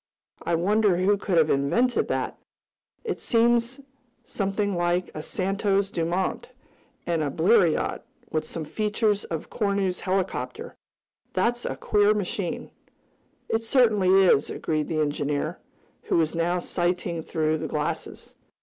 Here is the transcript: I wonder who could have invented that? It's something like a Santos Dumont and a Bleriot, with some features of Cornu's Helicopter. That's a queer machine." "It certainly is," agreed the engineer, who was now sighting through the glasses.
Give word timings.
I 0.41 0.55
wonder 0.55 0.97
who 0.97 1.15
could 1.15 1.37
have 1.37 1.51
invented 1.51 2.07
that? 2.07 2.39
It's 3.03 3.21
something 3.21 4.73
like 4.75 5.11
a 5.13 5.21
Santos 5.21 5.91
Dumont 5.91 6.49
and 7.05 7.21
a 7.21 7.29
Bleriot, 7.29 8.01
with 8.31 8.43
some 8.43 8.65
features 8.65 9.25
of 9.25 9.51
Cornu's 9.51 9.99
Helicopter. 9.99 10.75
That's 11.33 11.65
a 11.65 11.75
queer 11.75 12.15
machine." 12.15 12.71
"It 13.47 13.61
certainly 13.63 14.09
is," 14.23 14.49
agreed 14.49 14.87
the 14.87 14.99
engineer, 14.99 15.59
who 16.05 16.17
was 16.17 16.33
now 16.33 16.57
sighting 16.57 17.21
through 17.21 17.59
the 17.59 17.67
glasses. 17.67 18.33